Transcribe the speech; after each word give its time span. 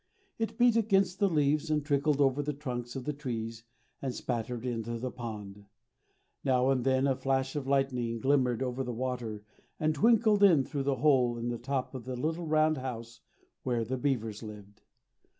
It 0.39 0.57
beat 0.57 0.75
against 0.75 1.19
the 1.19 1.29
leaves 1.29 1.69
and 1.69 1.85
trickled 1.85 2.19
over 2.19 2.41
the 2.41 2.53
trunks 2.53 2.95
of 2.95 3.05
the 3.05 3.13
trees 3.13 3.65
and 4.01 4.15
spattered 4.15 4.65
into 4.65 4.97
the 4.97 5.11
pond. 5.11 5.65
Now 6.43 6.71
and 6.71 6.83
then 6.83 7.05
a 7.05 7.15
flash 7.15 7.55
of 7.55 7.67
lightning 7.67 8.19
glimmered 8.19 8.63
over 8.63 8.83
the 8.83 8.95
water 8.95 9.43
and 9.79 9.93
twinkled 9.93 10.41
in 10.41 10.63
through 10.63 10.85
the 10.89 10.95
hole 10.95 11.37
at 11.37 11.47
the 11.49 11.59
top 11.59 11.93
of 11.93 12.05
the 12.05 12.15
little 12.15 12.47
round 12.47 12.77
house 12.77 13.19
where 13.61 13.85
the 13.85 13.95
beavers 13.95 14.41
lived. 14.41 14.81